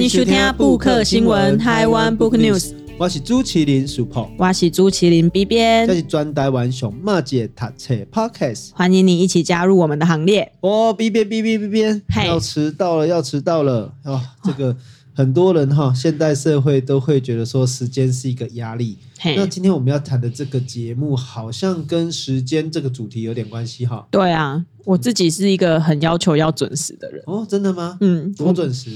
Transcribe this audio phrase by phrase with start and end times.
[0.00, 2.72] 欢迎收听布克新闻台湾 Book News。
[2.96, 10.50] 我是朱麒麟 Super，我是朱麒麟 B 边，这是专台湾熊马姐读册 Podcast，欢迎你一起加入我们的行列。
[10.62, 14.74] 哦，B 边 B 边 B 编，要迟到了，要迟到了哦，这个。
[15.12, 18.96] 很多人哈，现代社会都会觉得说时间是一个压力。
[19.36, 24.06] 那今天我们要谈的这个节目，好像跟时间这个主题有点关系哈。
[24.10, 27.22] 对啊，我自己是一个很要求要准时的人。
[27.26, 27.98] 哦，真的吗？
[28.00, 28.88] 嗯，多准时？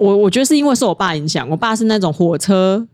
[0.00, 2.88] 我我觉得是因为受我爸影响，我爸是那种火车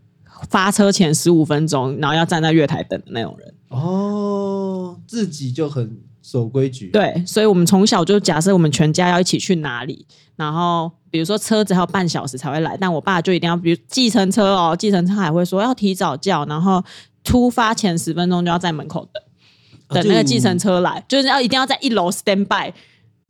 [0.49, 3.53] 发车前十五分钟，然后要站在月台等的那种人。
[3.69, 6.91] 哦，自己就很守规矩。
[6.91, 10.91] 对，所以我们从小就假设我们全家要一起去哪里，然后。
[11.09, 16.83] 比如说车子还有半小时才会来，但我爸就一定要，比如计程车哦，计程车还会说要提早叫，然后
[17.23, 22.73] 出发前十分钟就要在门口等，等那个计程车来，就是要一定要在一楼 stand by。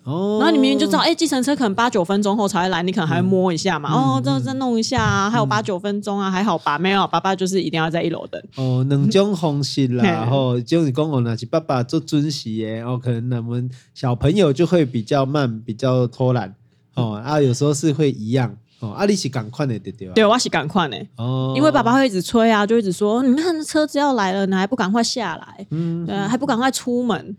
[0.07, 6.79] 哦，然后你明明就知道，哎，计程车可能八九分钟后才会来，你可能还会摸一下嘛，哦，这再弄一下啊，还有八九分钟啊，还好吧？
[6.79, 8.41] 没有，爸爸就是一定要在一楼等。
[8.55, 16.55] 哦，两种方式啦，然后就是讲哦，那是爸爸做准时的，哦，可能我们小朋友就会比较慢，比较偷懒。
[16.95, 18.89] 哦啊，有时候是会一样哦。
[18.91, 20.13] 啊，你是赶快的对对吧？
[20.15, 21.53] 对，我是赶快的哦。
[21.55, 25.67] 因为爸爸会一直催啊，就一直说，你看车子要来了，你还不赶快下来？
[25.69, 27.35] 嗯，对啊，还不赶快出门？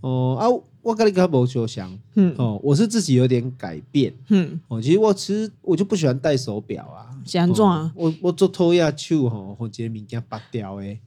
[0.00, 0.44] 哦啊，
[0.88, 1.98] 我跟你讲无相像。
[2.14, 4.10] 嗯哦，我是自己有点改变。
[4.28, 7.12] 嗯哦，其实我其实我就不喜欢戴手表啊。
[7.26, 7.92] 怎样啊？
[7.94, 10.98] 我我做偷呀手吼，或者物件拔掉诶。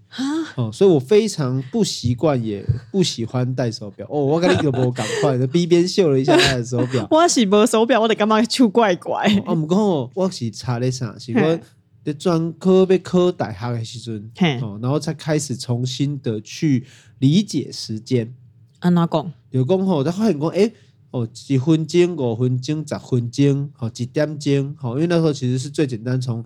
[0.56, 4.06] 哦，所以我非常不习惯，也不喜欢戴手表。
[4.08, 7.08] 哦，我跟你讲，我赶快的边边秀了一下他的手表。
[7.10, 9.26] 我是无手表，我得干嘛手怪怪。
[9.48, 9.80] 哦，唔讲
[10.14, 11.18] 我是查咧啥？
[11.18, 11.60] 是我
[12.04, 16.86] 的专科被科大学的时阵，哦，然后才开始重新的去
[17.18, 18.32] 理解时间。
[18.82, 19.34] 安怎讲？
[19.52, 20.72] 有讲吼，在发现讲，诶。
[21.12, 26.42] 哦，一分钟、五分钟、十分钟，哦，一点钟，哦，因为那时候其实是最简单，从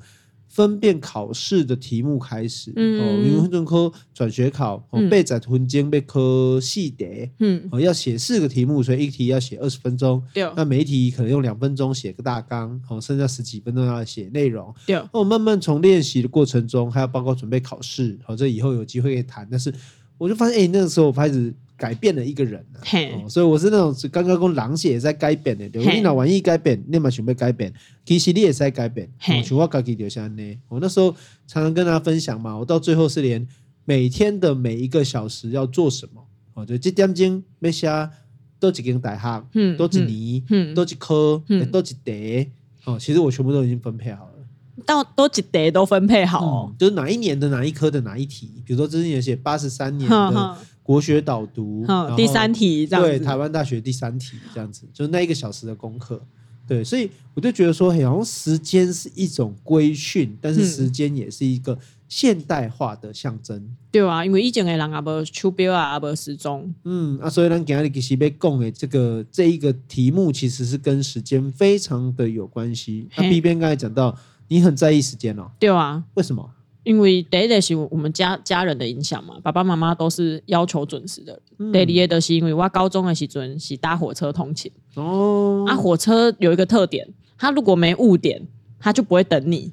[0.47, 6.19] 分辨考试的题目开始，嗯，哦，因为分钟科转学考，哦，背十分钟要考
[6.59, 19.71] 四题，嗯，哦，要写四个题目，所以一题要写二十分钟，对，那每一题可能用两分钟写个大纲，哦，剩下十几分钟要写内容，对，哦，慢慢从练习的过程中，还要包括准备考试，好，这以后有机会可以谈，但是
[20.17, 21.53] 我就发现，哎，那个时候我开始。
[21.77, 22.79] 改变了一个人、啊
[23.15, 25.67] 哦，所以我是那种刚刚跟狼血也在改变的。
[25.67, 27.73] 你老玩意改变，你嘛想要改变，
[28.05, 29.09] 其实你也是在改变。
[29.19, 31.11] 像我自己就像呢，我那时候
[31.45, 33.45] 常常跟大家分享嘛，我到最后是连
[33.83, 38.09] 每天的每一个小时要做什么，哦，就这点钟要写
[38.57, 42.47] 多几间大学，嗯，多几年，嗯，多几科，嗯，多几题，
[42.85, 50.57] 哦，其实我全部都已经分配好了，到多几题都分配好、哦嗯，就是哪一年的哪一科的哪一题，比如说之前有写八十三年的。
[50.85, 51.83] 国学导读，
[52.15, 56.21] 第三题这样，对，台湾大学第三题这样子，就那一个小时的功课，
[56.67, 61.75] 对，所以我就觉得说，好像时间是一种规训，但是时间也是一个
[62.07, 73.07] 现代化的象征，对啊，因为以前的人啊，无手表啊，啊无时钟，嗯啊，所以咱今日其实要讲的这个这一个题目，其实是跟时间非常的有关系。
[73.17, 74.15] 那 B 边刚才讲到，
[74.49, 76.47] 你很在意时间哦，对啊，为什么？
[76.85, 81.37] 因为第一个是我们家家人的影响嘛，爸爸妈妈都是要求准时的。
[81.85, 87.05] 第二个是因为我高中的时阵是搭火车通勤哦，啊，火车有一个特点，
[87.37, 88.41] 它如果没误点，
[88.79, 89.71] 它就不会等你。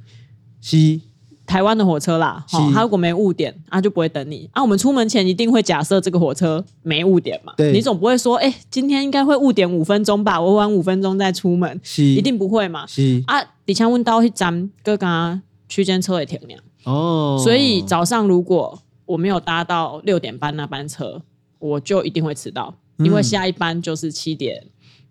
[0.60, 1.00] 是
[1.44, 4.48] 台湾的火车啦，好，它如果没误点，它就不会等你。
[4.52, 12.86] 啊，我们出门前一定会假设这个火车没误点嘛，对，你总不会说，哎、欸，今天应该会误点五分钟吧，我晚五分钟再出门，是一定不会嘛。
[12.86, 16.62] 是啊，底下问到一站，各家区间车也停了。
[16.84, 21.22] 哦，所以早上如果我没有搭到六点半那班车，
[21.58, 24.64] 我就一定会迟到，嗯、因为下一班就是七点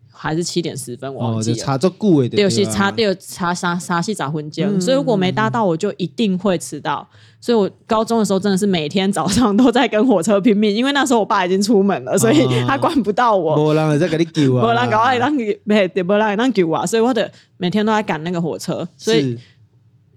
[0.10, 1.56] 还是七点十分，我忘记了。
[1.56, 7.08] 哦、差这久的对，是差第二差三三四十分钟，所以如果没搭到，我就一定会迟到。
[7.40, 13.56] 所以我高中的时候真的是每天早上都在跟火车拼命，因为那时候我爸已经出门了，所以他管不到我。
[13.56, 14.68] 没人在给你救啊！
[14.68, 16.86] 没人搞，没人没没人能救啊！
[16.86, 19.38] 所以我的每天都在赶那个火车，所以。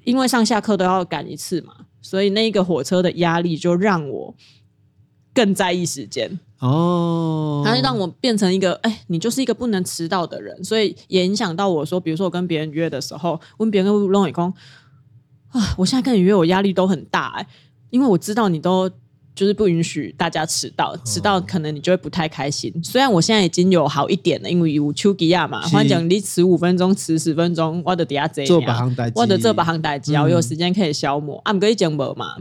[0.05, 4.35] 因为上下课都要赶一次嘛，所以那个火车的压力就让我
[5.35, 14.53] 更在意时间哦，它就让我变成一个哎，你就是一个不能迟到的人，所以也影响到我说，比如说我跟别人约的时候，问别人跟龙伟光
[15.49, 17.47] 啊，我现在跟你约，我压力都很大哎，
[17.91, 18.91] 因为我知道你都。
[19.35, 22.73] 就是不允许大家迟到，迟到可能你就会不太开心。
[22.83, 31.41] 虽然我现在已经有好一点了，因为有丘吉亚嘛，反正你迟五分钟、迟十分钟，我的底下这样，我的这把行代志，我有时间可以消磨。
[31.45, 32.37] 啊，不过以前没嘛，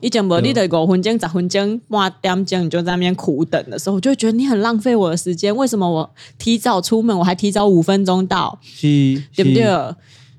[0.00, 5.54] 以前没，你得五分钟、十分钟、半点钟你就在那边苦等的时候，我就会觉得你很浪费我的时间。
[5.56, 6.08] 为什么我
[6.38, 8.56] 提早出门，我还提早五分钟到？
[8.62, 8.86] 是，
[9.34, 9.64] 对不对？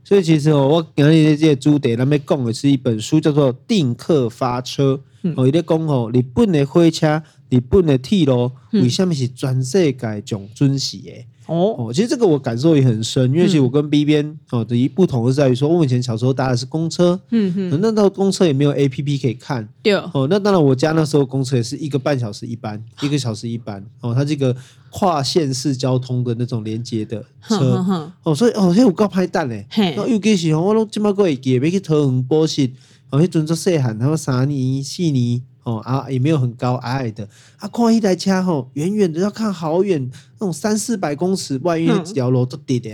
[0.06, 4.94] 所以其实哦，我今日这个主题，咱们讲的是一本书，叫做《定客发车》。
[5.36, 11.26] 哦，伊咧讲哦，日本的火车、日本的铁路，为什么是全世界上准时的？
[11.46, 11.76] 哦。
[11.78, 19.94] 哦，其实这个我感受也很深，因为其实我跟 B 边哦的一不同是在于说，我以前小时候搭的是公车，嗯嗯，那到公车也没有 APP 可以看，对。
[19.96, 24.56] 哦，那当然我家那时候公车也是一个半小时一班，一个小时一班哦，它这个
[24.92, 27.84] 跨县市交通的那种连接的车。
[28.24, 29.66] 哦，所以哦，现在我够拍单嘞，
[29.98, 32.74] 那尤其是我拢这么过会记，要去桃园补习，
[33.12, 35.42] 哦，迄阵做细汉，他们三年四年。
[35.64, 37.28] 哦啊，也没有很高，矮矮的
[37.58, 40.10] 啊，看一台车吼，远远的要看好远，
[40.40, 42.90] 那种三四百公尺外，因为几条路都跌的，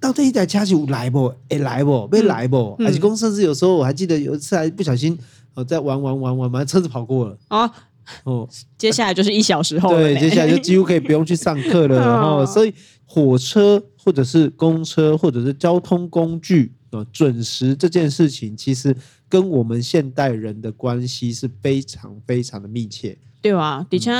[0.00, 1.32] 到底一台车是有来不？
[1.48, 2.08] 会来不？
[2.10, 2.74] 没来不？
[2.78, 5.16] 还是公甚至有时候我还记得有一次还不小心
[5.54, 7.70] 哦，在玩玩玩玩玩，车子跑过了啊
[8.24, 11.96] 哦，接下来就是一小时后，对，接下来就几乎可以不用去上课了。
[12.00, 18.96] 然后，所以火车或者是公车或者是交通工具啊，准时这件事情其实。
[19.34, 24.12] 跟我们现代人的关系是非常非常的密切，对啊，的确，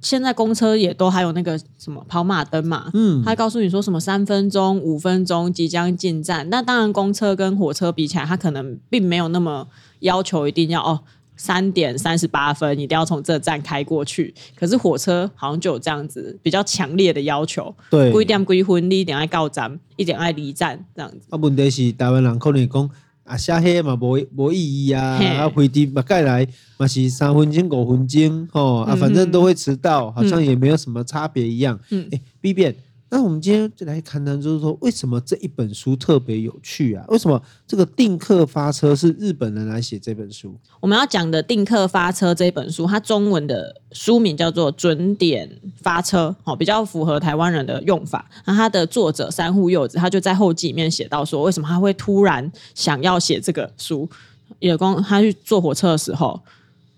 [0.00, 6.48] 现在公车也都还有那个什么跑马灯嘛，嗯，他告诉你说什么三分钟、五分钟即将进站。
[6.48, 9.68] 那当然，公车跟火车比起来，它可能并没有那么
[9.98, 10.98] 要求一定要哦，
[11.36, 14.34] 三点三十八分一定要从这站开过去。
[14.56, 21.26] 可是火车好像就有这样子比较强烈的要求，对，规定规婚你一定要到站，一点要离站这样子。
[21.28, 22.90] 啊，问题是台湾人可能讲。
[23.24, 25.02] 啊，写黑嘛，无无意义啊！
[25.02, 31.78] 啊，飞机嘛，盖来嘛是三分钟、五分钟，吼啊，反正都会迟到，好像也没有什么差别一样。
[31.90, 32.74] 嗯，哎，B 编。
[33.14, 37.04] 那我们今天就来谈谈，就是说为什么这一本书特别有趣啊？
[37.06, 40.52] 为什么这个定客发车是日本人来写这本书？
[40.80, 48.28] 我们要讲的定客发车这本书，它中文的书名叫做《准点发车》，好，比较符合台湾人的用法。
[48.46, 54.10] 那它的作者三户柚子，他就在后记里面写到说，为什么他会突然想要写这个书？
[54.58, 56.42] 也光他去坐火车的时候，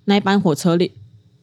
[0.07, 0.93] 那一班火车里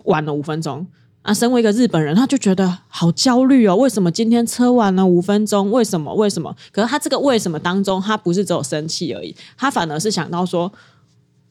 [0.05, 0.87] 晚了五分钟。
[1.23, 3.75] 啊，身为一个日本人，他就觉得好焦虑哦。
[3.77, 5.71] 为什么今天车晚了五分钟？
[5.71, 6.13] 为什么？
[6.15, 6.53] 为什么？
[6.71, 10.71] 可是他这个为什么当中，他不是只有生气而已，他反而是想到说，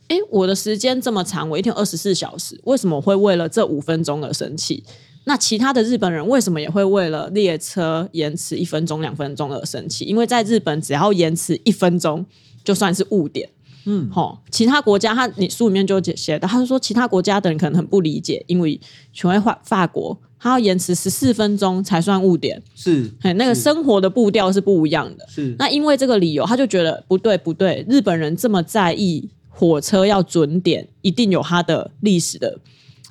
[0.09, 4.85] 诶，我的时间这么长，我一天二十四小时，为什么会为了这五分钟而生气？
[5.25, 10.05] 那其他的日本人为什么也会为了列车延迟一分钟、两分钟而生气？
[10.05, 12.27] 因为在日本，只要延迟一分钟，
[12.63, 13.49] 就算是误点。
[13.85, 18.79] 嗯，好，其他国家他你书里面就写的，他就说其他国家的人可能很不理解，因为
[19.13, 25.55] 全为法法国，他要延迟十四分钟才算误点，是，嘿，那个生活的步调是不一样的，是。
[25.59, 32.59] 那因为这个理由，他就觉得不对不对，日本人这么在意火车要准点，一定有他的历史的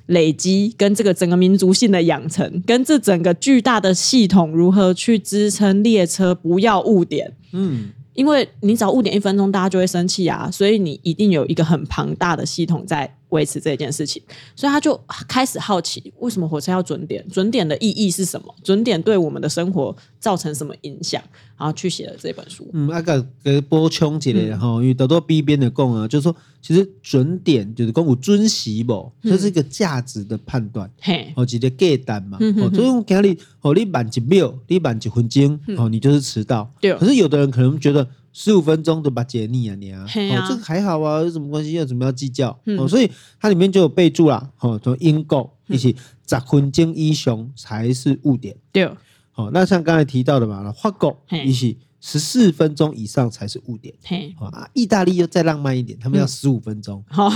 [0.06, 7.90] 累积，跟这个整个民族性的养成，跟这整个巨大的系统如何去支撑列车不要误点，嗯。
[8.14, 14.22] 因为你只要误点一分钟，大家就会生气啊，所以你一定有一个很庞大的系统在维持这件事情，
[14.54, 17.26] 所以他就开始好奇，为什么火车要准点？
[17.28, 18.54] 准点的意义是什么？
[18.62, 21.22] 准点对我们的生活造成什么影响？
[21.58, 22.68] 然后去写了这本书。
[22.72, 36.70] 嗯，阿个给补充起来哈，因为多多 B 编的供啊，就是说，其实准点就是讲有准时不，这是一个价值的判断，嘿，哦，一个价单嘛，哦，所以讲今日哦，你慢一秒，你慢一分钟，哦，你就是迟到。
[36.80, 38.06] 对，可是有的人可能觉得。
[38.32, 41.72] 十五分钟都把解腻啊你啊，哦，这个还好啊，有什么关系？
[41.72, 42.58] 要怎么要计较？
[42.78, 45.94] 哦，所以它里面就有备注啦，哦，从英国一起
[46.26, 48.56] 十分钟英雄才是误点。
[48.72, 48.90] 对，
[49.32, 53.94] 好，那像刚才提到的嘛，法国一起十四分钟以上才是误点。
[54.02, 57.04] 嘿，啊，意大利又再浪漫一点，他们要十五分钟。
[57.10, 57.26] 好，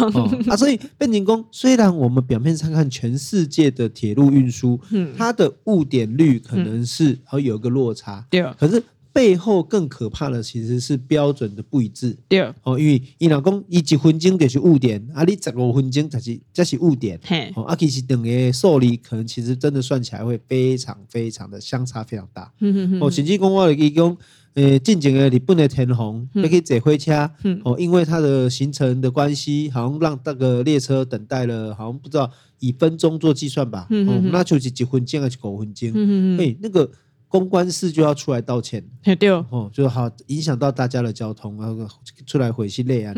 [0.49, 8.27] 啊，所以变景工虽然我们表面上看全世界的铁路运输，嗯，它的误点率可能是会有一个落差。
[8.31, 8.83] 对，可是。
[9.17, 12.15] 背后更可怕的其实是标准的不一致。
[12.29, 17.19] 对，哦，因为伊老公一几分钟就是误点，啊，你十五分钟才是才是误点。
[17.25, 22.53] 嘿，哦，啊，其实两个受理可能其实真的算起来会非常非常的相差非常大。
[22.61, 23.01] 嗯嗯嗯。
[23.01, 24.15] 哦，甚至讲我伊讲，
[24.53, 33.87] 呃，进前的日本的天皇要去坐火车，嗯，哦，因为它的行程的关系，好像让那个列车等待了，好像不知道以分钟做计算吧。
[33.89, 34.09] 嗯嗯。
[34.11, 35.89] 哦，那就是几分钟还是五分钟？
[35.89, 36.39] 嗯嗯嗯。
[36.39, 36.91] 哎，那个。
[37.29, 38.83] 公关室就要出来道歉，
[39.19, 41.89] 对哦，就好影响到大家的交通，然后
[42.25, 43.13] 出来回心泪啊。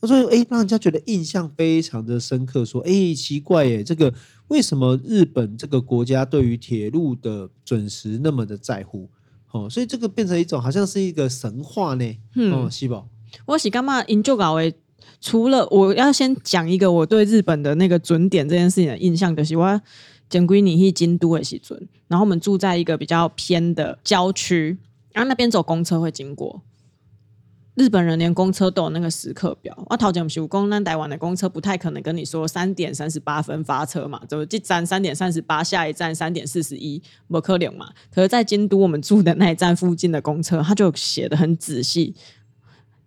[0.00, 2.64] 他说：“哎，让人家觉得印象非常的深刻。
[2.64, 4.12] 说，哎，奇怪，哎，这个
[4.48, 9.08] 为什么日本这个国家对于铁路的准时那么的在乎？
[9.50, 12.18] 哦，所以这个变成一种好像是一个神话呢。
[12.52, 13.04] 哦，是吧？
[13.46, 14.74] 我是干嘛研究搞诶？
[15.20, 19.80] 除了我要先讲一个我对日本的那个准点这件事情的印象，就是我。”
[20.30, 24.78] 前几年去京都的时阵，然后我们住在一个比较偏的郊区，
[25.12, 26.62] 然后那边走公车会经过，
[27.74, 29.86] 日本人连公车都有那个时刻表。
[29.88, 37.88] 我头前不是有讲，那台湾的公车不太可能跟你说三点三十八分发车嘛，就这站三点三十八，下一站三点四十一，不可能嘛。
[38.10, 42.14] 可是，在京都我们住的那一站附近的公车，它就写得很仔细。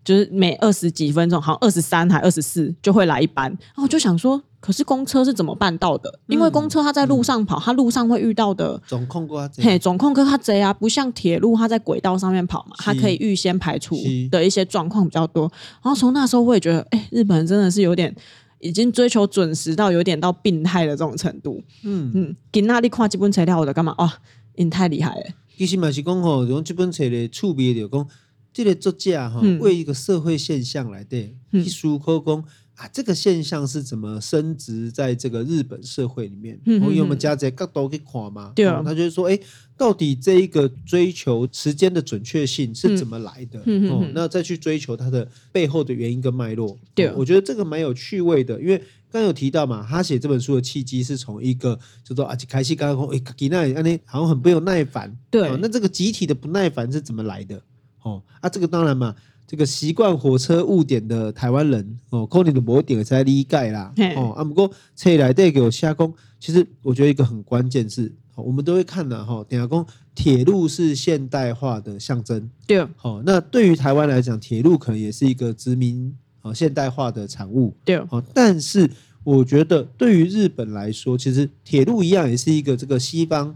[0.04, 6.20] 就是每二十几分钟，好像二十三还二十四就会来一班，然后我就想说，可是公车是怎么办到的？
[6.28, 13.98] 因为公车它在路上跑，它路上会遇到的总控哥，嘿，总控哥他贼啊，不像铁路，它在轨道上面跑嘛，它可以预先排除
[14.30, 15.52] 的一些状况比较多。
[15.84, 18.16] 然后从那时候我也觉得，哎、欸，日本人真的是有点
[18.60, 21.60] 已经追求准时到有点到病态的这种程度。
[21.84, 23.96] 嗯嗯，给那里看这本材料我的干嘛？
[23.98, 24.08] 哦，
[24.56, 25.26] 你太厉害了！
[25.58, 28.08] 其实嘛是讲吼，用这本册的触笔就讲。
[28.54, 32.44] 这个作家哈，为一个社会现象来的一书科工
[32.82, 36.60] 啊，这个现象是怎么升值在这个日本社会里面？
[36.66, 38.52] 嗯、因为我们家在角度去看嘛？
[38.56, 39.40] 对、哦、他就是说，哎，
[39.78, 43.62] 到底这一个追求时间的准确性是怎么来的？
[43.68, 46.76] 嗯、哦，那再去追求它的背后的原因跟脉络。
[46.96, 48.80] 对、哦，我觉得这个蛮有趣味的，因为
[49.12, 55.16] 刚刚有提到嘛，他写这本书的契机是从一个就说啊，开西刚刚说，哎，吉那那好像很不有耐烦。
[55.30, 57.62] 对、哦，那这个集体的不耐烦是怎么来的？
[58.02, 59.16] 哦啊，这个当然嘛，
[59.52, 63.94] 这个习惯火车误点的台湾人哦，可能就没点才理解啦。
[64.16, 69.44] 哦啊，不过车来带给我下工，其实我觉得一个很关键是，哦、我们都会看的哈。
[69.50, 72.80] 等下讲铁路是现代化的象征，对。
[73.02, 77.98] 哦，那对于台湾来讲，铁路可能也是一个殖民哦现代化的产物，对。
[78.10, 78.90] 哦，但是
[79.26, 83.54] 我觉得对于日本来说，其实铁路一样也是一个这个西方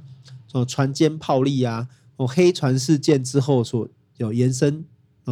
[0.52, 1.88] 哦船坚炮利啊，
[2.18, 3.88] 哦黑船事件之后所。
[4.18, 4.82] 有延伸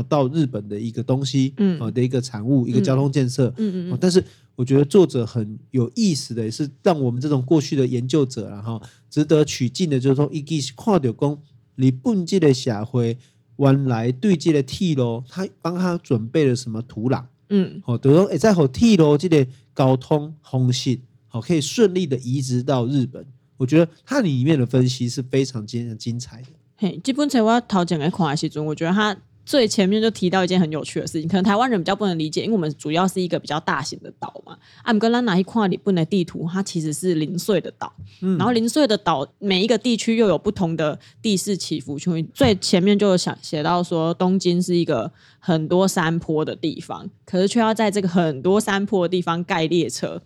[0.01, 4.23] 到日本的一个东西，嗯，的一个产物，一个交通建设，嗯嗯，但是
[4.55, 11.37] 我觉得作者很有意思的，也是让我们这种过去的研究者，然后值得取经的，就是说，一记跨掉工，
[11.75, 13.17] 你本季的社会
[13.57, 19.45] 原来对这个铁路，他帮他准备了什么土壤，嗯，好，等于说，哎，在和铁路这个
[19.75, 23.25] 交通方式，好，可以顺利的移植到日本。
[23.57, 26.47] 我觉得它里面的分析是非常精精彩的。
[26.75, 34.57] 嘿，基本上我要讨讲来看的时阵，我觉得他最前面就提到一件很有趣的事情，可能台湾人比较不能理解，因为我们主要是一个比较大型的岛嘛。
[34.83, 41.97] 啊，姆格兰哪一块日本的地图，它其实是零碎的岛，嗯，然后零碎的岛每一个地区又有不同的地势起伏。
[42.33, 50.21] 最前面就想写到说，东京是一个很多山坡的地方，可是却要在这个很多山坡的地方盖列车，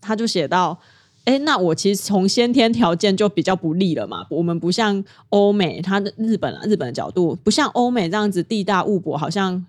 [0.00, 0.78] 他就写到。
[1.24, 4.26] 哎，那我其实从先天条件就比较不利了嘛。
[4.30, 9.64] 我们不像欧美，它的日本啊，日本的角度不像欧美这样子地大物博，好像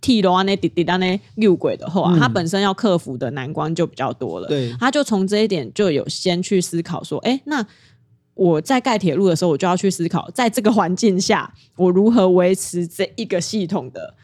[0.00, 4.48] 剃罗啊那滴滴答那六鬼的话，它本身要克服的难关就比较多了。
[4.48, 7.64] 对，他就从这一点就有先去思考说，哎，那
[8.34, 14.14] 我在盖铁路的时候，我就要去思考，在这个环境下，我如何维持这一个系统的。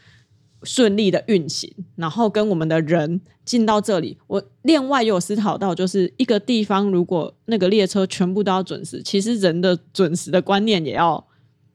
[0.65, 4.17] 顺利的运行，然后跟我们的人进到这里。
[4.27, 11.25] 我另外又有思考到，就是一个地方如果那个列车全部都要准时，其实人的准时的观念也要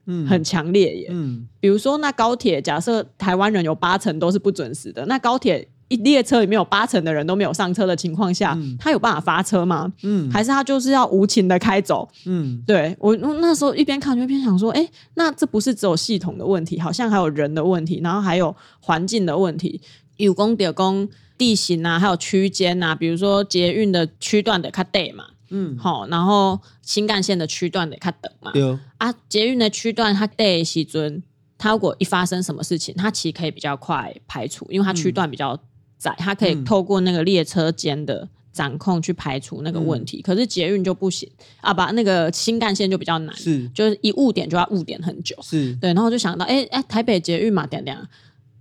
[0.05, 1.07] 嗯很强烈耶。
[1.09, 5.67] 嗯，比如说那高铁，假设台湾人有八成都是不准时的，那高铁。
[5.91, 9.91] 一列车里面有八成的人都没有上车的情况下，嗯、他有办法发车吗？
[10.03, 12.07] 嗯，还是他就是要无情的开走？
[12.25, 19.81] 嗯，对我那时候一边看就一边想说，哎，那这不是只有系统的问题，好像还有人的问题，然后还有环境的问题，
[20.15, 28.79] 有工点工地形啊，还有区间啊，比如说捷运的区段的卡地嘛，嗯，好，然后新干线的区段得卡等嘛，对。
[28.97, 31.21] 啊，捷运的区段它得西尊，
[31.57, 35.59] 它如果一发生什么事情，它其实可以比较快排除，因为它区段比较。
[36.01, 41.29] 在，它可以透过那个列车间的掌控去排除那个问题，嗯、可是捷运就不行
[41.59, 45.75] 啊，把那个新干线就比较难，是，就是一误点就要误点很久，是。
[45.75, 47.95] 对，然后就想到，哎、欸、哎、欸，台北捷运嘛，点点，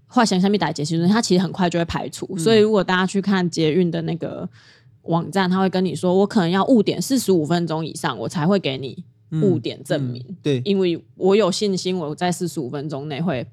[0.06, 4.46] 画想象力打捷运，它其实很快就会排除，嗯、所以如果大家去看捷运的那个
[5.04, 9.02] 网站，他会跟你说，我可能要误点四十五分钟以上，我才会给你
[9.42, 13.46] 误点证明，嗯嗯、对，因为我有信心我在四十五分钟内会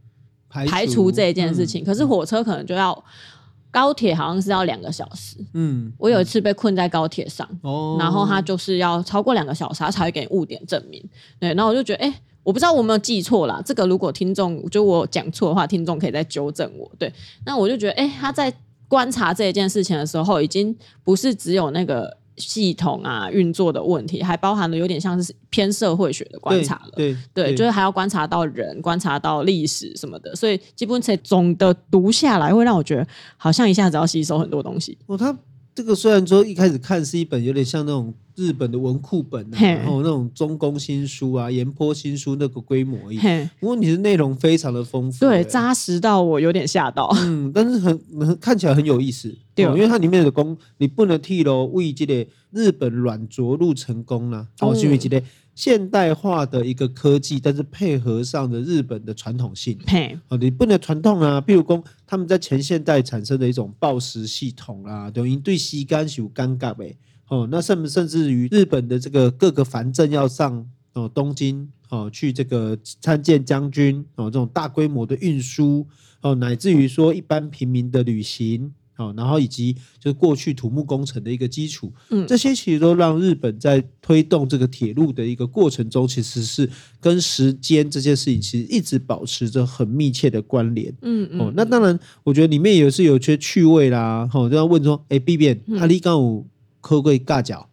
[0.50, 3.02] 排除这一件事情，嗯、可是火车可能就要。
[3.72, 11.04] 高铁好像是要两个小时，嗯，我有一次被困在高铁上，哦，然后他就是要超过两个小时，他才会给你误点证明，
[11.40, 17.12] 对，然后我就觉得，哎、欸，我不知道我有没有记错啦，这个如果听众就我讲错的话，听众可以再纠正我，对，
[17.46, 18.52] 那我就觉得，哎、欸，他在
[18.88, 22.18] 观察这一件事情的时候，已经不是只有那个。
[22.38, 26.92] 系统啊，运作的问题，还包含了有点像是偏社会学的观察了。
[27.34, 30.36] 对就是还要观察到人，观察到历史什么的。
[30.36, 34.98] 所以基本上总的读下来，会让我觉得好像一下子要吸收很多东西。
[35.08, 35.36] 哦，他
[35.74, 43.18] 这个虽然说一开始看是一本有点像那种日本的文库本啊，然后那种中宫新书啊、岩坡新书那个规模而已。
[43.60, 47.12] 不过你的内容非常的丰富，对，扎实到我有点吓到。
[47.22, 55.22] 嗯，但是很很看起来很有意思，对，因为它里面的功你不能替喽，为这个日本软着陆成功了，哦，因为这个。
[55.58, 59.76] 现代化的一个科技，但是配合上的日本的传统性，
[60.28, 61.42] 哦，你不能传统啊。
[61.42, 66.96] 比如说，他们在前现代产生的一种暴食系统啊，等于对西干有尴尬呗。
[67.28, 75.88] 哦，那甚甚至于日本的这个各个藩镇要上哦东京哦去这个参见将军哦，这种大规模的运输
[76.22, 78.74] 哦，乃至于说一般平民的旅行。
[79.00, 86.68] 哦，然后以及就是过去土木工程的一个基础，嗯，这些其实都让日本在推动这个铁路的一个过程中，其实是
[87.00, 91.42] 跟时间这件事情其实一直保持着很密切的关联，嗯嗯。
[91.42, 96.48] 哦，那当然，我觉得里面也是有些趣味啦，哈，就要问说，哎，B 变，阿里刚有
[96.88, 97.68] 考过驾照？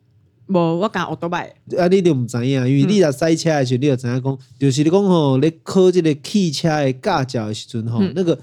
[0.47, 1.54] 无，我讲奥多拜。
[1.78, 8.38] 啊，你都唔知影，因为你若赛车诶时候，你就知影讲，就是你讲吼，你考即个汽车诶驾照诶时阵吼，那个。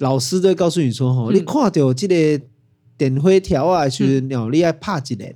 [0.00, 2.44] 老师都会告诉你说：“吼、嗯，你看到即个
[2.98, 5.30] 电火条啊，是鸟你爱拍一连，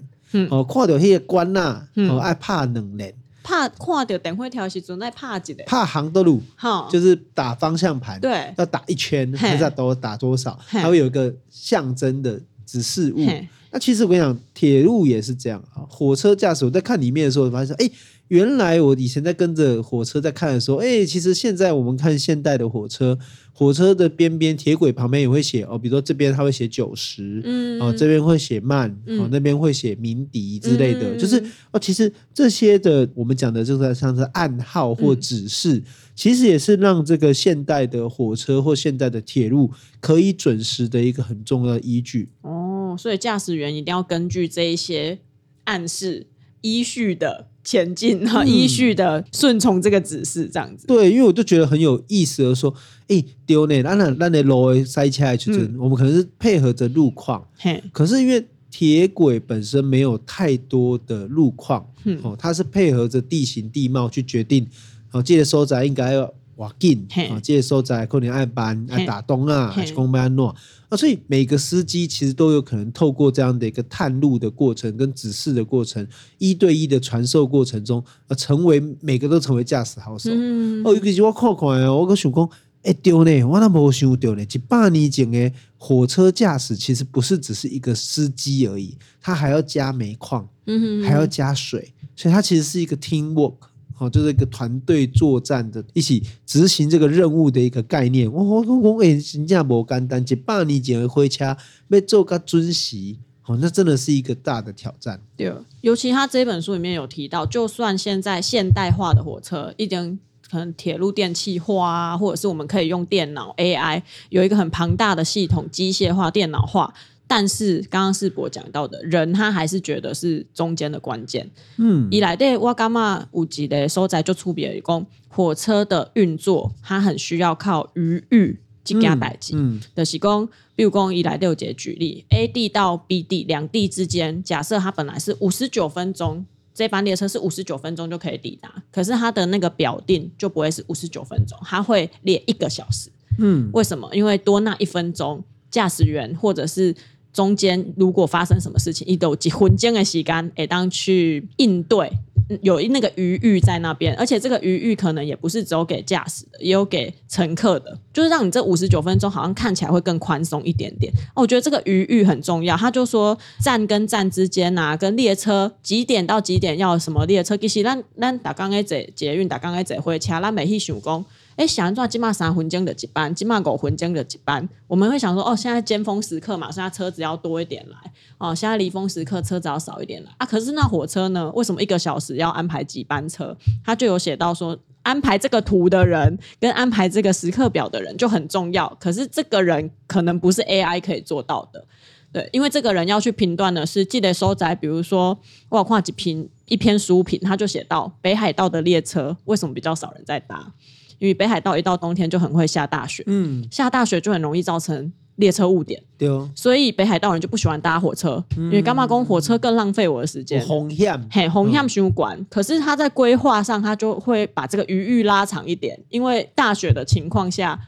[0.50, 3.14] 哦、嗯，看到迄个关呐，哦、嗯，爱拍两连。
[3.42, 13.26] 拍看到电火条时阵爱拍一连，拍航的路，好，就是打方向盘，对，要打一圈，不知道多打多少，它会有一个象征的指示物。
[13.72, 15.86] 那其实我跟你讲，铁路也是这样啊。
[15.88, 17.90] 火车驾驶，我在看里面的时候，发现哎。”
[18.30, 23.18] 原来我以前在跟着火车在看的时候，哎，其实现在我们看现代的火车，
[23.52, 35.84] 火车的边边铁轨旁边也会写哦，比如说这边它会写九十，嗯，哦这边会写慢，哦那边会写鸣笛之类的，嗯、就是哦，其实这些的我们讲的就是像是暗号或指示，嗯、
[36.14, 42.28] 其实也是让这个现代的火车或现代的铁路可以准时的一个很重要的依据。
[42.42, 42.59] 哦，
[42.96, 45.18] 所以驾驶员一定要根据这一些
[45.64, 46.26] 暗示
[46.60, 47.48] 依序的。
[47.62, 50.88] 前进哈，依序的顺从这个指示，这样子、嗯。
[50.88, 52.74] 对，因为我就觉得很有意思而说，
[53.06, 64.66] 哎、欸，丢呢，那那那路塞起来去，我们可能是配合着路况，嘿可是因为铁轨本身没有太多的路况，嗯、哦，它是配合着地形地貌去决定，
[65.12, 70.44] 哦，这个所在应该要挖进，啊，这个所在可能爱搬爱打东啊，还是讲要安怎。
[70.90, 76.06] 啊，所以每个司机其实都有可能透过这样的一个探路的过程跟指示的过程，
[76.38, 80.30] 一对一的传授过程中，呃，成为每个都成为驾驶好手。
[80.34, 82.50] 嗯、哦，尤其是我看看哦，我个想讲，
[82.82, 93.69] 哎，对呢，我那没想丢呢，一百年前的火车驾驶其实不是只是一个司机而已，他还要加煤矿，嗯哼，还要加水，所以它其实是一个 team work。
[94.00, 98.32] 哦，就是一个团队作战的，一起执行这个任务的一个概念。
[98.32, 101.54] 我我我诶，新加坡简单，一百年前的火车
[101.88, 102.96] 要做个准时，
[103.44, 105.20] 哦，那真的是一个大的挑战。
[105.36, 110.18] 对，尤其他这本书里面有提到，就算现在现代化的火车，一点
[110.50, 116.94] 可能铁路电气化啊，或者是我们可以用电脑 AI，有一个很庞大的系统，机械化、电脑化。
[117.32, 121.48] 但是刚刚世博讲到的人，他还是觉得是中间的关键。
[121.76, 129.52] 嗯，以来对我干嘛五级的收载就出别工，火车的运作，它很需要靠余裕去加代志。
[129.54, 143.08] 嗯，的是讲，比如讲以来六节举例，A 地到 B 地两地之间，假设它本来是五十九分钟，这班列车是五十九分钟就可以抵达，可是它的那个表定就不会是五十九分钟，它会列一个小时。
[143.38, 144.10] 嗯，为什么？
[144.12, 146.92] 因为多那一分钟，驾驶员或者是
[147.40, 152.12] 中间如果发生什么事情，一都几分钟的时间，哎，当去应对，
[152.60, 161.10] 有那个余裕在那边，而且这个余裕可能也不是只有给驾驶的，也有给乘客的，就是让你这五十九分钟好像看起来会更宽松一点点。
[161.34, 162.76] 哦，我觉得这个余裕很重要。
[162.76, 171.24] 他就说站跟站之间啊，跟列车几点到几点要什么列车，其实咱咱打刚才坐捷运，打刚才坐火车，咱没去想讲。
[171.60, 177.98] 哎，想做今嘛三分钟的几班，今嘛五分钟的几班，我们会想说，哦，现在尖峰时刻嘛，现在车子要多一点来，
[178.38, 180.46] 哦，现在离峰时刻车子要少一点来啊。
[180.46, 181.50] 可是那火车呢？
[181.50, 183.54] 为什么一个小时要安排几班车？
[183.84, 188.96] 他就有写到说，安排这个图的人跟安排这个时刻表的人就很重要。
[188.98, 191.84] 可是这个人可能不是 AI 可以做到的，
[192.32, 200.72] 对，因为这个人要去评断的是记得收载，比如说我有看几篇一篇书评，他就写到北海道的列车为什么比较少人在搭。
[201.20, 217.78] 因为北海道一到冬天就很会下大雪，嗯，下大雪就很容易造成列车误点，对哦，所以北海道人就不喜欢搭火车，嗯、因为干嘛公火车更浪费我的时间，红线，嘿，红线循管，嗯、可是他在规划上，他就会把这个余裕拉长一点，因为大雪的情况下，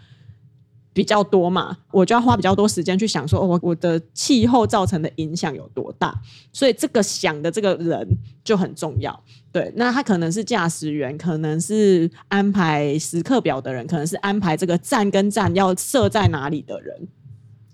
[0.93, 6.15] 比较多嘛，我就要花比较多时间去想说，我我的气候造成的影响有多大，
[6.53, 8.07] 所以这个想的这个人
[8.45, 9.23] 就很重要。
[9.53, 17.07] 对，那他可能是驾驶员，可能是安排时刻表的人，可能是安排这个站跟站要设在哪里的人。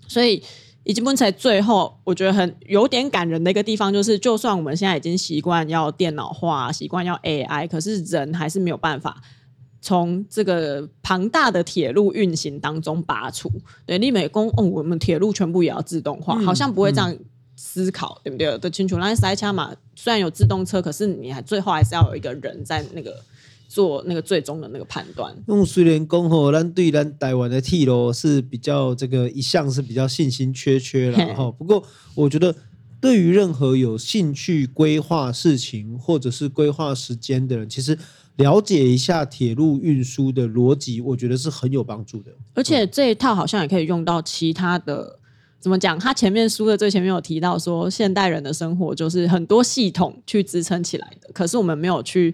[0.05, 0.43] 所以，
[0.83, 9.21] 以及问题最后，我觉得很有点感人的一个地方，就是就算我们现在已经习惯要电脑化，习惯要 AI，可是人还是没有办法。
[9.81, 13.49] 从这个庞大的铁路运行当中拔出，
[13.85, 17.15] 对，立美工哦，我们铁路全部也要自动化，嗯、好像不会这样
[17.61, 18.57] 思考，嗯、对不对？
[18.59, 18.97] 都清楚。
[18.97, 23.21] 那塞车嘛，虽然有自动车，可是你还最后还是要有一个人在那个
[23.67, 25.35] 做那个最终的那个判断。
[25.47, 31.51] 用虽然讲吼，咱对咱台湾的铁路是比较这个一向是比较信心缺缺了哈。
[31.51, 31.83] 不过
[32.15, 32.55] 我觉得，
[33.01, 37.97] 对于任何有兴趣规划事情或者是规划时间的人，其实。
[38.39, 42.31] 了解一下铁路运输的逻辑，我觉得是很有帮助的。
[42.53, 45.19] 而且这一套好像也可以用到其他的，
[45.59, 45.99] 怎么讲？
[45.99, 52.33] 他前面书的最前面有提到说，现代人的生活就是很多系统去支撑起来的，可是我们没有去。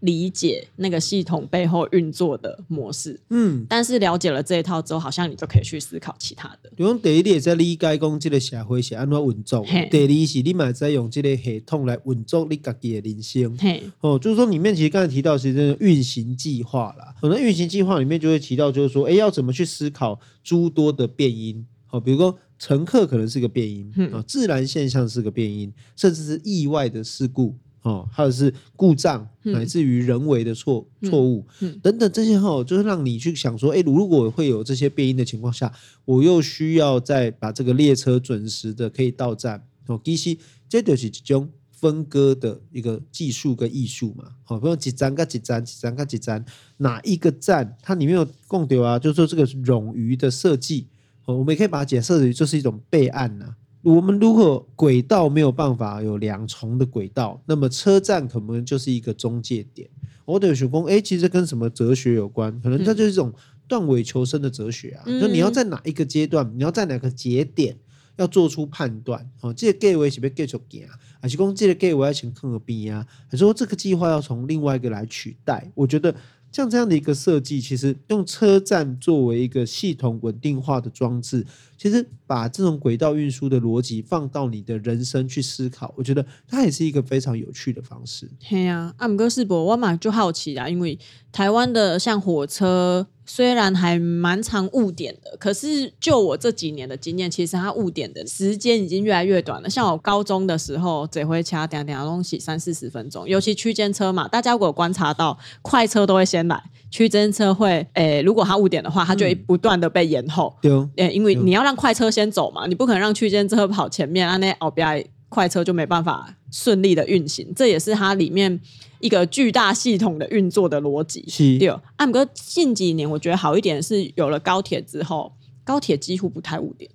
[0.00, 6.70] 理解那个系统背后运作的模式，嗯，但是了解了这一套之后，好像你就可以去思考其他的。
[6.76, 13.56] 比如第一，点在理解讲这个社会是安怎运作；第二是，你嘛在用这个系统来运作你自己的人生。
[13.56, 21.64] 嘿，哦，就是说里面其实刚才提到是这个运行计划啦，可能运行计划里面就会提到，就是说，哎，要怎么去思考诸多的变因？
[21.94, 27.54] 好，比如说乘客可能是个变因，啊、嗯，自然现象是个变因，甚至是意外的事故。
[27.82, 31.46] 哦，还有是故障，乃至于人为的错错误
[31.80, 35.72] 等等这些哈，就是让你去想说，哎，如果会有这些变因的情况下，
[36.04, 40.00] 我又需要再把这个列车准时的可以到站哦。
[40.02, 40.36] 其实
[40.68, 44.24] 这就是一种分割的一个技术跟艺术嘛。
[44.42, 46.44] 好，比如几站跟几站，几站跟几站，
[46.78, 48.98] 哪一个站它里面有共丢啊？
[48.98, 50.88] 就是说这个冗余的设计，
[51.26, 53.54] 哦，我们也可以把它解释为就是一种备案呐。
[53.82, 59.88] 我们如果轨道没有办法有两重的轨道，那么车站可能就是一个中介点。
[60.24, 62.58] 我得说，哎，其实跟什么哲学有关？
[62.62, 63.30] 可能它就是一种
[63.68, 65.02] 断尾求生的哲学啊。
[65.04, 67.76] 嗯、就你要在哪一个阶段，你要在哪个节点，
[68.16, 69.30] 要做出判断。
[69.42, 70.96] 哦，这个计划是不是继续行啊？
[71.20, 73.06] 还是说这个计划要先看个边啊？
[73.28, 75.70] 还是说这个计划要从另外一个来取代？
[75.74, 76.14] 我觉得。
[76.54, 81.44] 像这样的一个设计，其实用车站作为一个系统稳定化的装置，
[81.76, 88.30] 其实把这种轨道运输的逻辑放到你的人生去思考，我觉得它也是一个非常有趣的方式。
[88.48, 90.96] 对啊，阿姆哥世博，我嘛就好奇啦，因为
[91.32, 93.08] 台湾的像火车。
[93.26, 99.70] 虽然还蛮常误点的，可是就我这几年的经验，其实它误点的时间已经越来越短了。
[99.70, 110.54] 像我高中的时候，只会掐点点东西三四十分钟，尤其区间车嘛，大家如果观察到，快车都会先来，区间车会，诶，如果它误点的话，它就会不断的被延后。
[110.60, 117.52] 对、嗯，因为你要让快车先走嘛，你不可能让区间车跑前面，啊，那后边快车就没办法顺利的运行。
[117.54, 118.60] 这也是它里面。
[119.00, 121.68] 一个巨大系统的运作的逻辑，是对。
[121.68, 125.30] 啊，不过近几年我觉得好一点是有了高铁之后，
[125.62, 126.90] 高铁几乎不太误点。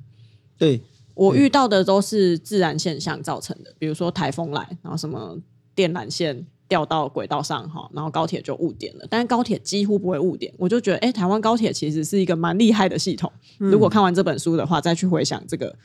[0.58, 0.82] 对，
[1.14, 5.38] 我遇到的都是自然现象造成的，比如说台风来，然后什么
[5.76, 9.06] 电缆线掉到轨道上哈，然后高铁就误点了。
[9.08, 13.32] 但是高铁几乎不会误点，我就觉得，哎，台湾高铁其实是一个蛮厉害的系统。
[13.60, 13.70] 嗯。
[13.70, 15.76] 如果看完这本书的话，再去回想这个。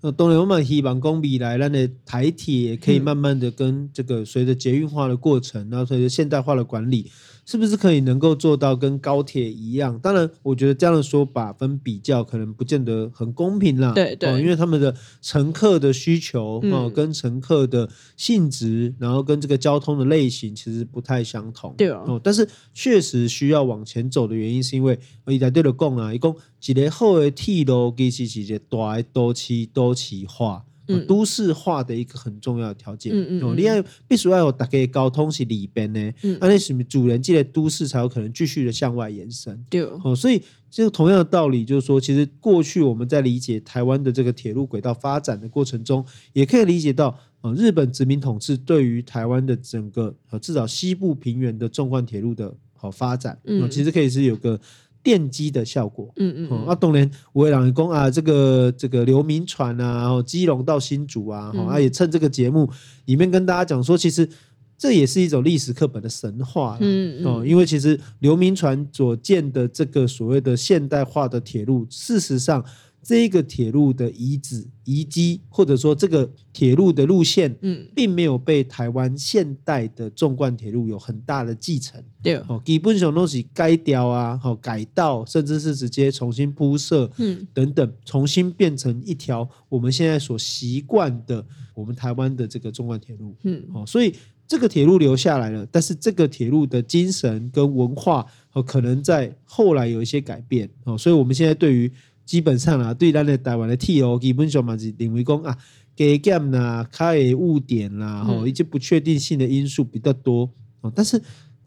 [0.00, 7.10] 呃，当然我们希望讲未来，咱的台铁可以慢慢的跟这个随着捷运化的过程，然后随着现代化的管理。
[7.48, 9.98] 是不是可以能够做到跟高铁一样？
[10.00, 13.94] 当然，我觉得这样的说法分比较，可能不见得很公平啦。
[13.94, 21.74] 对对、哦，因为他们的乘客的需求、嗯、哦，跟乘客的性质，然后跟这个交通的类型其实不太相同。
[21.78, 30.66] 对哦，哦但是确实需要往前走的原因，是因为我一直对了讲啊，一共几个好的铁路其实是一个大的都市都市化。
[30.88, 54.58] 嗯、都市化的一个很重要的条件，嗯嗯，必须要有大家交通是里边呢，那那什么主人进来都市才有可能继续的向外延伸，对，哦，所以这个同样的道理就是说，其实过去我们在理解台湾的这个铁路轨道发展的过程中，也可以理解到，呃，日本殖民统治对于台湾的整个至少西部平原的纵贯铁路的好发展，嗯，其实可以是有个。
[55.02, 62.68] 奠基的效果，嗯嗯，嗯，啊，当然，我也让讲啊，这个这个刘铭传啊，然后基隆到新竹啊，嗯、啊，也趁这个节目
[63.06, 64.28] 里面跟大家讲说，其实
[64.76, 72.64] 这也是一种历史课本的神话，嗯哦、嗯，因为其实刘铭传所建的这个所谓的现代化的铁路，事实上
[73.08, 81.98] 这个铁路的遗址遗迹，或者说这个铁路的路线，嗯，并没有被台湾现代的纵贯铁路有很大的继承。
[82.22, 91.42] 对，哦，基本上都是改掉啊，好改道，甚至是直接重新铺设，嗯，等等，重新变成一条我们现在所习惯的
[91.72, 94.14] 我们台湾的这个纵贯铁路，嗯，哦，所以
[94.46, 101.90] 这个铁路留下来了，但是这个铁路的精神跟文化，哦，可能在后来有一些改变，哦，所以我们现在对于
[102.28, 105.56] 基本上啊，对咱的台湾的铁路，基本上嘛是认为讲啊，
[105.96, 110.48] 加减啦、开的误点啦，吼，一些不确定性的因素比较多，
[110.82, 111.20] 哦，但是。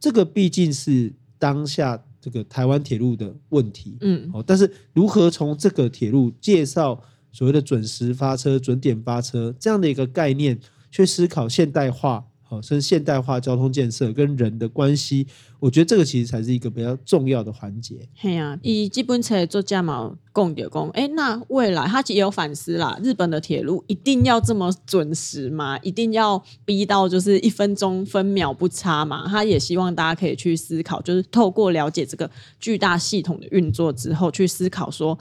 [0.04, 7.00] 这个毕竟是当下这个台湾铁路的问题，嗯，哦，但是如何从这个铁路介绍
[7.32, 12.26] 所谓的准时发车、准点发车这样的一个概念，去思考现代化。
[12.52, 15.26] 哦，甚至现代化交通建设跟人的关系，
[15.58, 18.06] 我觉得这个其实才是一个比较重要的环节。
[18.18, 20.90] 嘿呀、啊，以基本车做价嘛，供点供。
[20.90, 23.00] 哎，那未来他也有反思啦。
[23.02, 25.80] 日本的铁路一定要这么准时吗？
[25.80, 29.26] 一定要逼到就是一分钟分秒不差嘛？
[29.30, 35.18] 他也希望大家可以去思考，就是透过了解这个巨大系统的运作之后，去思考说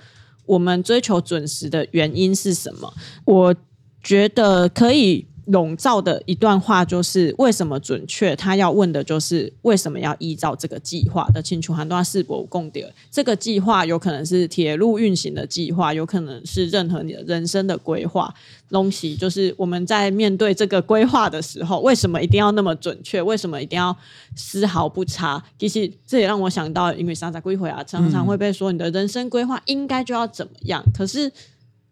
[0.47, 2.93] 我们追求准时的原因是什么？
[3.25, 3.55] 我
[4.03, 5.29] 觉得可以。
[5.51, 8.35] 笼罩的一段话就是为什么准确？
[8.37, 12.93] 他要问的就是为什么要依照这个计划的清楚很多世博共点。
[13.11, 18.33] 这个计划有可能是铁路运行的计划，有可能是任何你的人生的规划
[18.69, 19.17] 东西。
[19.17, 23.21] 就是我们在面对这个规划的时候，为什么一定要那么准确？
[23.21, 23.97] 为什么一定要
[24.37, 25.43] 丝毫不差？
[25.59, 31.31] 其实这也让我想到，因为上在规划啊，常常会被说你的人生规划应该就要怎么样，可是。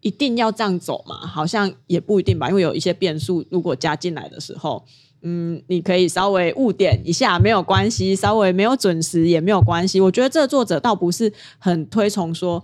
[0.01, 1.15] 一定要这样走嘛？
[1.27, 4.85] 好像也不一定吧，因为有一些变数，如果加进来的时候，
[5.21, 9.99] 嗯，你可以稍微误点一下没有关系，稍微没有准时也没有关系。
[9.99, 12.63] 我觉得这个作者倒不是很推崇说，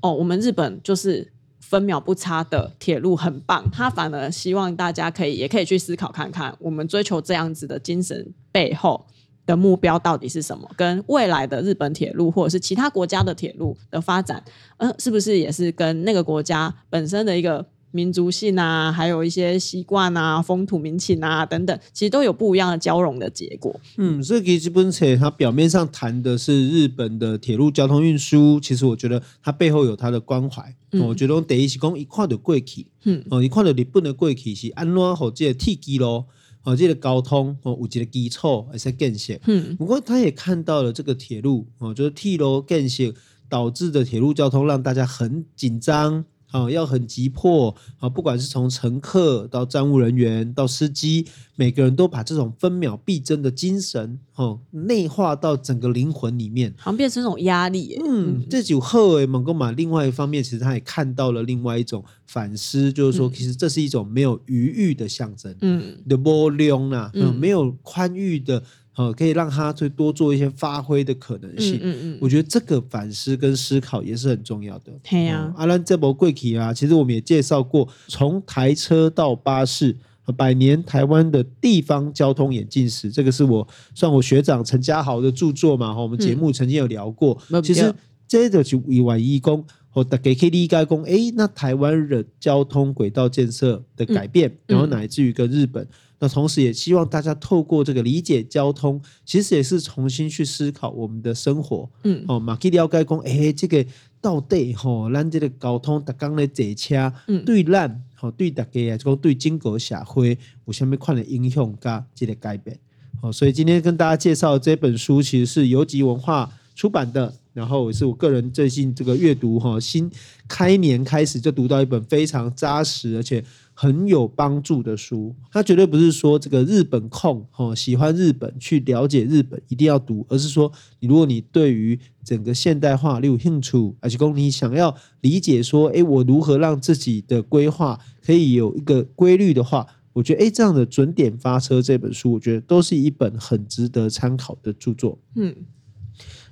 [0.00, 9.06] 哦，我们日本就是分秒不差的铁路很棒，他反而希望大家可以也可以去思考看看，我们追求这样子的精神背后。
[9.44, 10.68] 的目标到底是什么？
[10.76, 14.42] 跟未来的日本铁路或者是其他国家的铁路的发展，
[14.76, 23.78] 呃，是不是也是跟那个国家本身的一个民族性啊，还有一些习惯啊、风土民情啊等等，其实都有不一样的交融的结果。
[23.98, 30.74] 嗯，所以基本上它表面上谈的是日本的铁路交通运输，其实我觉得它背后有它的关怀。
[30.92, 36.26] 嗯、我觉得第一是讲一块的过去，嗯，哦，一块的日本的过去是安怎好这个铁机咯。
[36.64, 39.38] 哦，这个交通哦，有这个基础还是建设。
[39.46, 43.12] 嗯，不过他也看到了这个铁路哦，就是铁路建设
[43.48, 46.24] 导致的铁路交通让大家很紧张。
[46.52, 48.08] 啊，要很急迫啊！
[48.08, 57.98] 不管是从乘客到站务人员到司机，每个人都把这种分秒必争的精神，哦，内化到整个灵魂里面，好像变成一种压力。
[58.06, 65.56] 嗯，这酒后诶，蒙哥马另外一方面，其实他也看到了另外一种反思，就是说，其实这是一种没有余裕的象征。
[65.62, 68.62] 嗯，the volume 啊，嗯，没有宽裕的。
[68.94, 71.76] 好，可以让他去多做一些发挥的可能性。
[71.76, 74.92] 嗯嗯，嗯我觉得这个反思跟思考也是很重要的。
[75.02, 79.96] 对呀、啊，阿兰这波贵体啊，其实我们也介绍过，从台车到巴士，
[80.36, 85.94] 百年台湾的地方交通演进史，这个是我算我学长陈家豪的著作嘛。
[85.94, 87.36] 哈，我们节目曾经有聊过。
[87.50, 87.92] 嗯、其实
[88.28, 95.86] 这个就以外义工，我大家可以理解讲，哎，那台湾的交通轨道建设的改变，嗯、然后乃至于跟日本。
[96.18, 101.90] 那同时也希望大家透过这个理解交通，其实也是重新去思考我们的生活。
[102.04, 103.84] 嗯，哦，马基了解讲，哎，这个
[104.20, 112.78] 到底吼，咱这个交通逐工的坐车，嗯，对咱，吼，对大家啊，讲对整个社会有什么款的影响加这个改变。
[113.20, 120.10] 好，所以今天跟大家介绍这本书，其实是游击文化出版的，然后也是我个人最近这个阅读哈，新
[120.48, 123.44] 开年开始就读到一本非常扎实，而且。
[123.74, 145.18] 很有帮助的书，它绝对不是说这个日本控哈，喜欢日本去了解日本一定要读，而是说你如果你对于整个现代化你有兴趣，而且说你想要理解说，哎，我如何让自己的规划可以有一个规律的话，我觉得哎，这样的准点发车这本书，我觉得都是一本很值得参考的著作。
[145.34, 145.56] 嗯。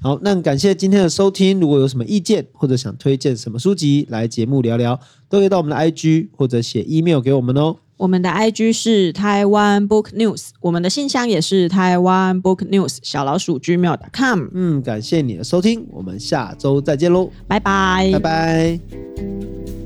[0.02, 1.60] 好，那感谢今天的收听。
[1.60, 7.76] 如果有什么意见或者想推荐什么书籍来节目聊聊，都可以到我们的 IG 或者写 email 给我们哦。
[7.98, 14.46] 我们的 IG 是台湾 Book News，我们的信箱也是台湾 Book News 小老鼠 gmail.com。
[14.54, 19.79] 嗯，感谢你的收听，我们下周再见喽，拜拜，拜拜。